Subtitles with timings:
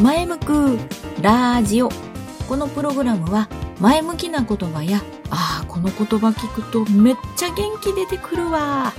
[0.00, 0.78] 前向く
[1.22, 1.88] ラジオ。
[2.46, 3.48] このプログラムは
[3.80, 8.92] 前向きな言葉や、ああ、この言葉聞くとめっちゃ元気出てくるわ。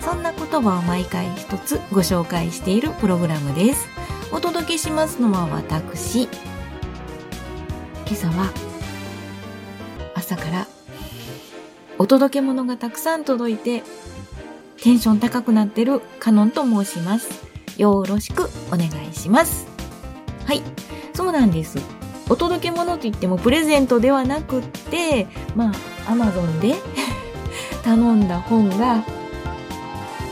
[0.00, 3.86] そんな言葉を毎回一つご紹介しているプログラムです。
[4.32, 6.24] お届けしますのは私。
[6.24, 6.30] 今
[8.10, 8.52] 朝は
[10.16, 10.66] 朝から
[11.96, 13.84] お届け物がたくさん届いて
[14.82, 17.28] テンション高くなってるカノンと申します。
[17.76, 19.69] よろしくお願いします。
[20.50, 20.62] はい。
[21.14, 21.78] そうなんです。
[22.28, 25.72] お届け物といってもプレゼントではなくって、ま
[26.08, 26.74] あ、アマゾンで
[27.84, 29.04] 頼んだ本が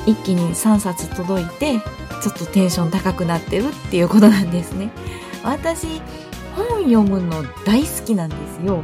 [0.06, 1.78] 一気に3冊届いて、
[2.20, 4.90] ちょっとテンション高くなってるっていうことなんですね。
[5.44, 5.86] 私、
[6.56, 8.82] 本読むの大好きなんですよ。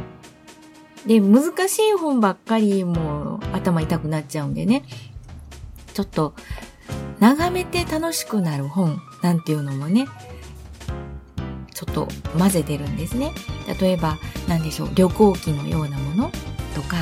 [1.05, 4.83] で、難しい本ばっかりもう頭痛くなっちゃうんでね。
[5.93, 6.33] ちょっと、
[7.19, 10.07] 眺めて楽しくなる本なんていうのもね、
[11.95, 13.31] と混ぜてるんですね。
[13.79, 14.17] 例えば、
[14.49, 16.31] 何でしょう、旅行記のようなもの
[16.75, 16.97] とか、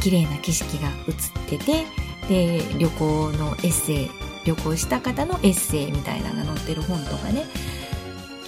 [0.00, 1.84] 綺麗な景色が映ってて、
[2.28, 4.10] で、旅行のエッセイ、
[4.46, 7.44] 旅行した方のエッセイみたいなのが載ってる本とかね、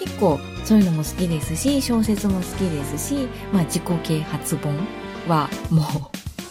[0.00, 4.74] 結構そういうのも好きですし、小説も好きですし、まあ自己啓発本
[5.28, 5.84] はもう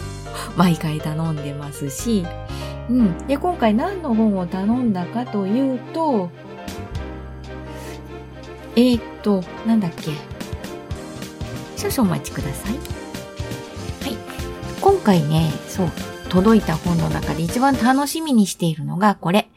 [0.55, 2.25] 毎回頼んでますし、
[2.89, 3.27] うん。
[3.27, 6.29] で、今回何の本を頼んだかというと、
[8.75, 10.11] えー、と、なんだっけ？
[11.75, 12.73] 少々お待ちください。
[12.73, 12.81] はい。
[14.79, 15.91] 今回ね、そう、
[16.29, 19.49] 届いた本の中で一番楽しみにしているのがこれ。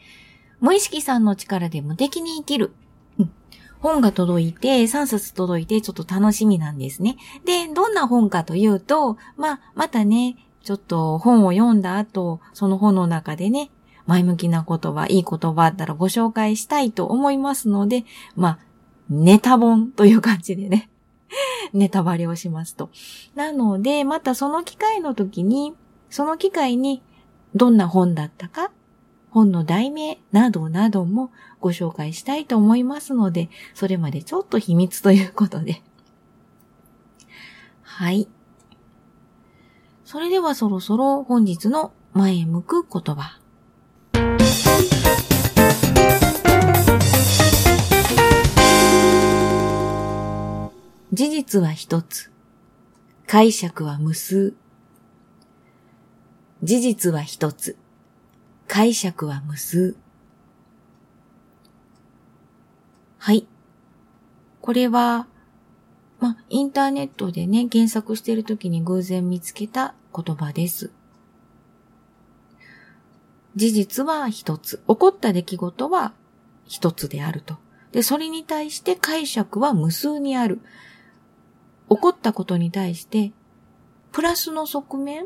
[0.59, 2.73] 無意識さんの力で無敵に生きる。
[3.19, 3.31] うん、
[3.79, 7.17] 本が届いて、3冊届いて、ちょっと楽しみなんですね。
[7.45, 13.69] で、どんな本かというと、まあ、またね、ちょっと本を読んだ後、その本の中でね、
[14.05, 18.03] 前向きな言葉、いい言葉あったらご紹介したいと思いますので、
[18.35, 18.59] まあ、
[19.09, 20.89] ネタ本という感じでね、
[21.73, 22.89] ネタバレをしますと。
[23.35, 25.75] なので、またその機会の時に、
[26.09, 27.01] その機会に
[27.55, 28.71] どんな本だったか、
[29.31, 35.81] 本の題名などなどもご紹介したいと思いますので、それまでちょっと秘密ということで。
[37.81, 38.27] はい。
[40.05, 43.38] それではそろそろ本日の前向く言葉。
[51.19, 52.31] 事実は一つ。
[53.27, 54.53] 解釈は無数。
[56.63, 57.75] 事実は一つ。
[58.69, 59.97] 解釈は無数。
[63.17, 63.45] はい。
[64.61, 65.27] これは、
[66.21, 70.89] ま、インターネットでね、検索しているときに偶然見つけた言葉です。
[73.57, 74.81] 事実は一つ。
[74.87, 76.13] 起こった出来事は
[76.65, 77.57] 一つであると。
[77.91, 80.61] で、それに対して解釈は無数にある。
[81.89, 83.31] 起こったことに対して、
[84.11, 85.25] プラスの側面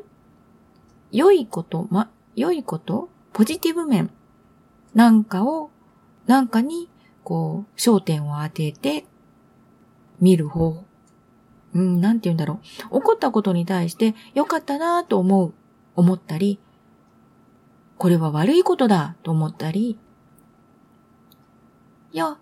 [1.11, 4.09] 良いこと、ま、良いことポジティブ面
[4.93, 5.71] なんかを、
[6.25, 6.89] なんかに、
[7.23, 9.05] こう、焦点を当てて、
[10.19, 10.85] 見る方法。
[11.73, 12.59] うん、なんて言うんだろ
[12.91, 12.99] う。
[12.99, 15.53] 起こったことに対して、良かったなと思う、
[15.95, 16.59] 思ったり、
[17.97, 19.97] これは悪いことだと思ったり、
[22.11, 22.37] いや、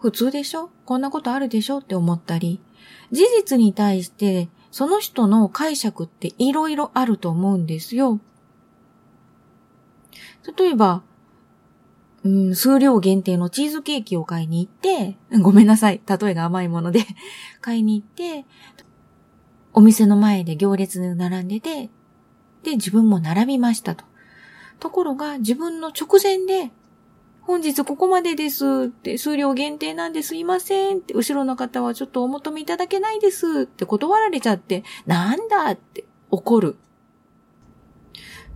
[0.00, 0.70] 普通でしょ？
[0.84, 1.78] こんなことあるでしょ？
[1.78, 2.60] って思ったり、
[3.10, 8.20] 事実に対してその人の解釈っていろいろあると思うんですよ。
[10.56, 11.02] 例えば、
[12.24, 17.04] うん、数量限定のチーズケーキを買いに行って、 ごめんなさい、例えが甘いもので
[17.60, 18.46] 買いに行って、
[19.72, 21.90] お店の前で行列に並んでて、
[22.62, 24.04] で、自分も並びましたと。
[24.80, 26.72] ところが、自分の直前で、
[27.48, 28.66] 本日ここまでです。
[28.66, 36.76] って、数量限定なんですいませんって、後ろの方はちょっとお求めいただけないですって断られちゃって、なんだって怒る。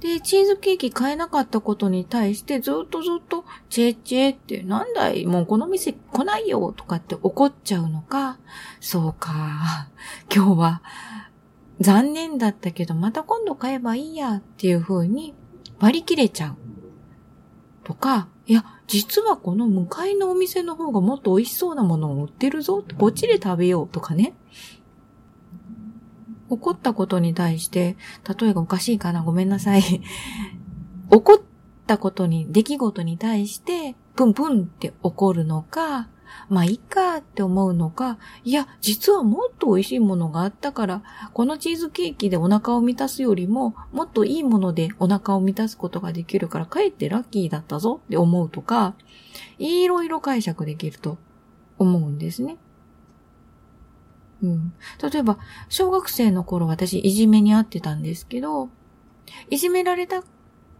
[0.00, 8.38] で、チーズケーキ買えなかったことに対してずっとずっと、チェチェって、なんだい、もうこの店来ないよとかって怒っちゃうのか、
[8.78, 9.88] そうか、
[10.30, 10.82] 今日は
[11.80, 15.34] 残念だったけどまた今度買えばいいやっていう風に
[15.80, 16.56] 割り切れちゃう。
[17.84, 22.84] とか、いや、実はこの向かいのお店の方がもっと美味しそうなものを売ってるぞ。
[22.98, 24.34] こっちで食べようとかね。
[26.50, 27.96] 怒ったことに対して、
[28.38, 30.02] 例えがおかしいかなごめんなさい。
[31.08, 31.40] 怒っ
[31.86, 36.08] たことに、出来事に対して、プンプンって怒るのか、
[36.48, 48.94] まあいいかって思うのか、いや、実はもっと美味しいものがあったから、このチーズケーキでお腹を満たすよりも、もっといいものでお腹を満たすことができるから、かえってラッキーだったぞって思うとか、
[49.58, 51.18] いろいろ解釈できると
[51.78, 52.56] 思うんですね。
[54.42, 54.72] うん。
[55.12, 55.38] 例えば、
[55.68, 58.68] 小学生の頃私いじめにあってたんですけど、
[59.50, 60.22] いじめられた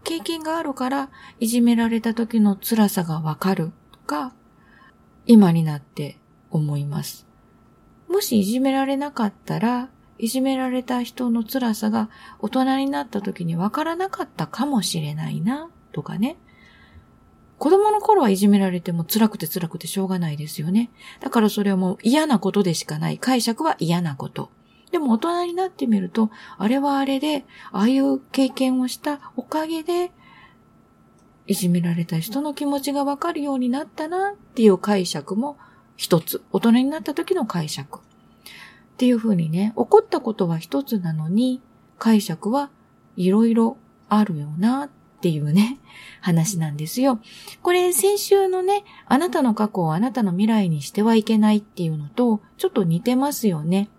[0.03, 1.09] 経験があるから、
[1.39, 4.33] いじめられた時の辛さがわかるとか、
[5.25, 6.17] 今になって
[6.51, 7.25] 思います。
[8.09, 9.89] もしいじめられなかったら、
[10.19, 12.09] いじめられた人の辛さが
[12.39, 16.37] 大人になった時にわからなかったかもしれないな、とかね。
[17.57, 20.91] 子供の頃はいじめられても辛くて辛くてしょうがないですよね。
[21.21, 23.17] だからそれはもう嫌なことでしかない。
[23.17, 24.49] 解釈は嫌なこと。
[24.93, 26.29] でも大人になってみると、
[26.59, 30.11] あれはあれで、ああいう経験をしたおかげで、
[31.47, 35.57] いじめられた人の気持ちがわかるようになったなっていう解釈も
[35.97, 36.43] 一つ。
[36.51, 38.01] 大人になった時の解釈。
[38.01, 38.01] っ
[38.97, 41.59] ていうふうにね、起こったことは一つなのに、
[41.97, 42.69] 解釈は
[43.17, 43.77] いろいろ
[44.09, 44.89] あるよなっ
[45.21, 45.79] ていうね、
[46.21, 47.19] 話なんですよ。
[47.63, 53.89] これ先週のね、あなたの過去をあなたの未来にしてはいけないっていうのと、ちょっと似てますよね。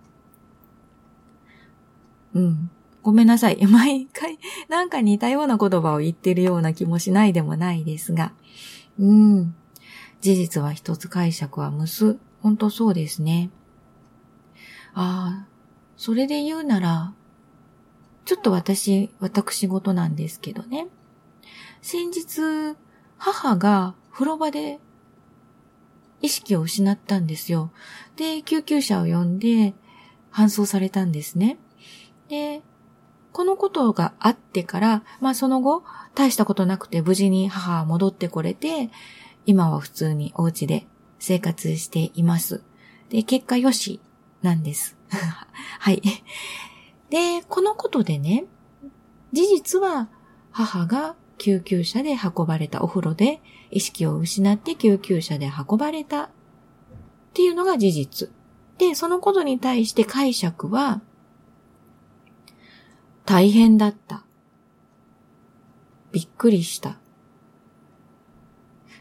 [2.34, 2.70] うん。
[3.02, 3.64] ごめんなさい。
[3.66, 4.38] 毎回
[4.68, 8.32] なんか似たような言葉を言ってるような気もしないでもないですが。
[8.98, 9.54] うん。
[10.20, 12.18] 事実は一つ解釈は無数。
[12.40, 13.50] 本当そうですね。
[14.94, 15.48] ああ、
[15.96, 17.12] それで言うなら、
[18.24, 20.86] ちょっと私、私事なんですけどね。
[21.82, 22.76] 先日、
[23.18, 24.78] 母が風呂場で
[26.22, 27.70] 意識を失ったんですよ。
[28.16, 29.74] で、救急車を呼んで
[30.32, 31.58] 搬送されたんですね。
[32.28, 32.62] で、
[33.32, 35.82] このことがあってから、まあその後、
[36.14, 38.90] 大したことなくて無事に母は戻ってこれて、
[39.46, 40.86] 今は普通にお家で
[41.18, 42.62] 生活しています。
[43.10, 44.00] で、結果よし
[44.42, 44.96] なんです。
[45.80, 46.02] はい。
[47.10, 48.44] で、このことでね、
[49.32, 50.08] 事実は
[50.50, 56.28] 母が救急車で運ばれたお風呂で意識を失って救急車で運ばれたっ
[57.34, 58.30] ていうのが事実。
[58.78, 61.00] で、そのことに対して解釈は、
[63.24, 64.24] 大変だった。
[66.12, 66.98] びっくりした。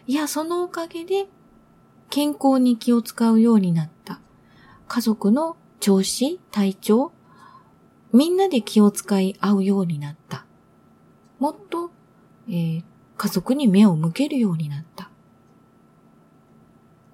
[0.07, 1.27] いや、そのおかげで
[2.09, 4.19] 健康に気を使うようになった。
[4.87, 7.11] 家族の調子、体調、
[8.13, 10.45] みんなで気を使い合うようになった。
[11.39, 11.91] もっと、
[12.47, 12.83] えー、
[13.17, 15.09] 家族に目を向けるようになった。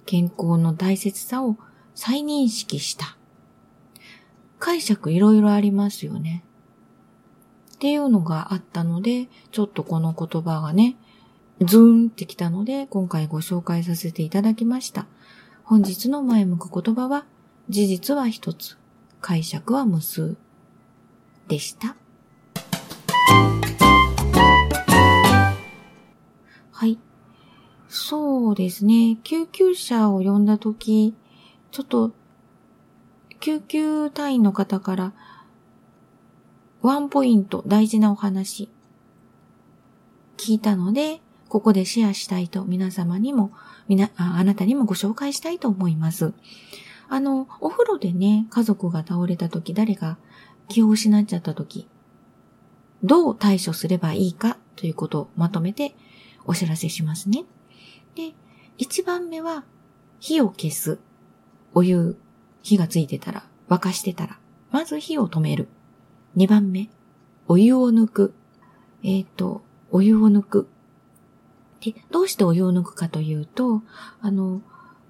[0.06, 1.56] 健康の大切さを
[1.94, 3.16] 再認識した。
[4.58, 6.44] 解釈いろいろありますよね。
[7.80, 10.98] っていうのがあったので、ちょっとこの言葉がね、
[11.62, 15.06] ズーンってきたので、今回ご紹介させていただきました。
[15.64, 17.24] 本日の前向く言葉は、
[17.70, 18.76] 事実は一つ、
[19.22, 20.36] 解釈は無数
[21.48, 21.96] でした。
[26.70, 26.98] はい。
[27.88, 29.16] そうですね。
[29.24, 31.14] 救急車を呼んだとき、
[31.70, 32.12] ちょっと、
[33.40, 35.14] 救急隊員の方から、
[36.82, 38.70] ワンポイント大事なお話
[40.38, 43.52] 聞いたので、ここでシェアしたいと皆様にも、
[43.86, 46.32] みなあ、なたにもご紹介したいと思います。
[47.10, 50.16] あの、お風呂でね、家族が倒れた時、誰が
[50.68, 51.86] 気を失っちゃった時、
[53.02, 55.94] どう対処すればいいかということをまとめて
[56.46, 57.44] お知らせしますね。
[58.14, 58.32] で、
[58.78, 59.64] 一番目は、
[60.18, 60.98] 火を消す。
[61.74, 62.16] お湯、
[62.62, 64.38] 火がついてたら、沸かしてたら、
[64.70, 65.68] まず火を止める。
[66.36, 66.88] 2番目、
[67.48, 68.34] お湯を抜く。
[69.02, 70.68] えっ、ー、と、お湯を抜く。
[71.80, 73.82] で、どうしてお湯を抜くかというと、
[74.20, 74.62] あの、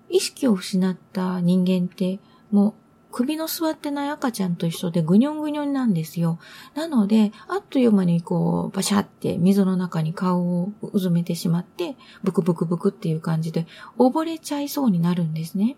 [0.09, 2.75] 意識を失った人間って、もう
[3.13, 6.39] 首の座ってない赤ちゃんと一緒でぐにょんぐにょんなんですよ。
[6.75, 13.67] なので、あっという間にこう、バシャって水の中に顔をうずめてしまって、ブクブクブクっていう感じで
[13.99, 15.77] 溺れちゃいそうになるんですね。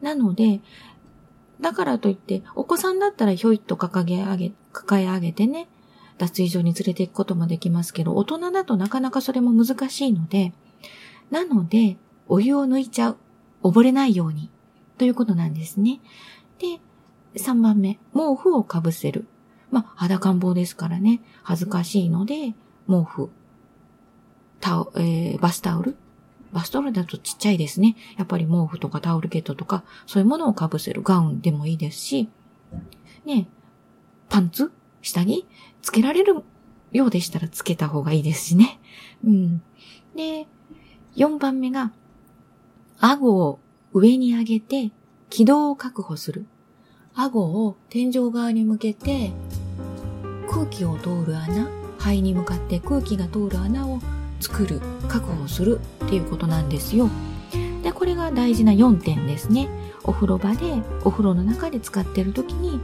[0.00, 0.60] なので、
[1.60, 5.68] だからといって、お子さんだったらひょいっと掲げ上げ、抱え上げてね、
[6.18, 10.52] 脱衣所に連れて行くこともできますけど、大人だとなかなかそれも難しいので、
[11.30, 11.96] なので、
[12.28, 13.16] お湯を抜いちゃう。
[13.62, 14.50] 溺れないように。
[14.98, 16.00] ということなんですね。
[16.58, 16.80] で、
[17.38, 19.26] 3番目、毛布をかぶせる。
[19.70, 22.54] まあ、裸ん坊ですからね、恥ずかしいので、
[22.88, 23.30] 毛布、
[24.60, 25.96] タオ、えー、バスタオル
[26.52, 27.96] バスタオルだとちっちゃいですね。
[28.16, 32.28] やっぱり毛布とかタオルケットとか、そういうものをかぶせるガウンでもいいですし、
[33.24, 33.48] ね、
[34.28, 34.72] パンツ？
[35.02, 35.46] 下着？
[35.82, 36.42] つけられる
[36.92, 38.80] ようでしたらつけた方がいいですしね。
[39.24, 39.62] うん。
[40.16, 40.46] で、
[41.16, 41.92] 4番目が、
[42.98, 43.60] 顎を
[43.92, 44.92] 上に上げて
[45.30, 46.46] 軌道を確保する。
[47.14, 49.32] 顎を天井側に向けて
[50.48, 54.00] 空気を通る穴、肺に向かって空気が通る穴を
[54.40, 57.08] 作る、確保するっていうことなんですよ。
[57.82, 59.68] で、これが大事な4点ですね。
[60.04, 62.80] お風呂場で、お風呂の中で使ってる時に、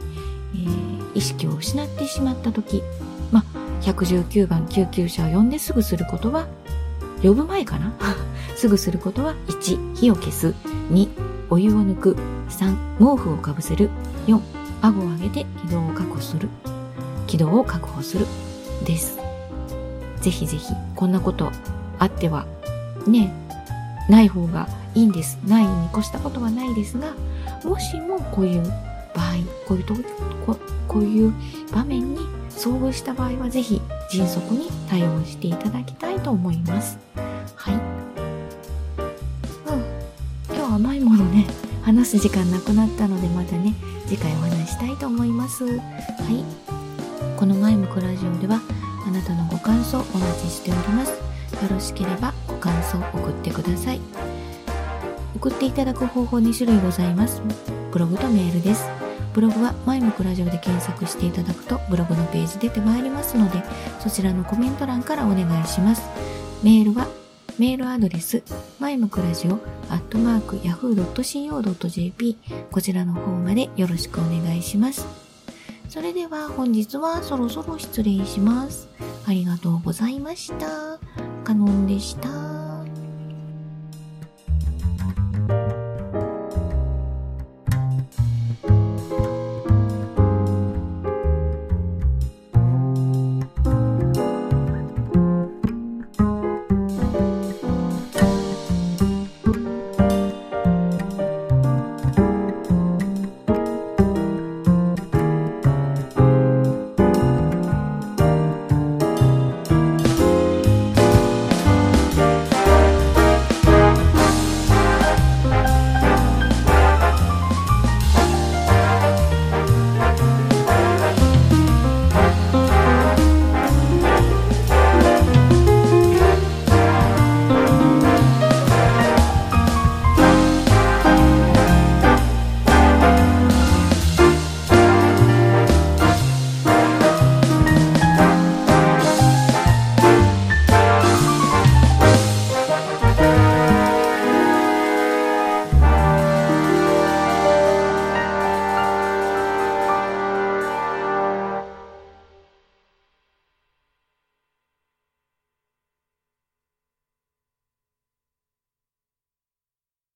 [0.53, 2.83] えー、意識を失ってしまった時、
[3.31, 3.43] まあ、
[3.81, 6.47] 119番救急車を呼んですぐすることは、
[7.21, 7.93] 呼ぶ前かな？
[8.55, 10.53] すぐすることは、1、火を消す。
[10.91, 11.09] 2、
[11.49, 12.17] お湯を抜く。
[12.49, 13.89] 3、毛布をかぶせる。
[14.27, 14.39] 4、
[14.81, 16.49] 顎を上げて軌道を確保する。
[17.27, 18.25] 軌道を確保する。
[18.85, 19.26] です。
[20.27, 21.53] ぜひぜひ、こんなこと
[21.99, 22.45] あっては、
[23.07, 23.31] ね、
[24.09, 25.39] ない方がいいんです。
[25.47, 27.13] ないに越したことはないですが、
[27.63, 29.93] もしもこういう場合、こういうと
[30.45, 30.57] こ、
[30.89, 31.33] こういう
[31.71, 32.19] 場面に
[32.49, 33.81] 遭遇した場合はぜひ
[34.11, 36.99] 迅速に対応していただきたいと思います。
[37.55, 37.75] はい。
[37.75, 37.81] うん。
[40.49, 41.47] 今日は甘いものね、
[41.83, 43.73] 話す時間なくなったのでまたね、
[44.07, 45.63] 次回お話したいと思います。
[45.63, 46.43] はい。
[47.37, 48.59] この前向くラジオでは
[49.17, 51.11] なたのご感想お待ちしております。
[51.11, 51.17] よ
[51.69, 53.99] ろしければご感想送ってください。
[55.35, 57.41] 送っていただく方法2種類ございます。
[57.91, 58.87] ブログとメールです。
[59.33, 63.63] ブログは前向くラジオで検索していただくとブログのページ出てまいりますので、
[63.99, 66.03] そちらのコメント欄からお願いします。
[66.63, 67.07] メールは、
[67.57, 68.43] メールアドレス、
[68.79, 69.53] 前向くラジオ、
[69.89, 72.37] アットマーク、yahoo.co.jp、
[72.71, 75.26] こちらの方までよろしくお願いします。
[75.89, 78.87] それでは本日はそろそろ失礼します。
[79.25, 80.99] ありがとうございました。
[81.43, 82.56] カノンでした。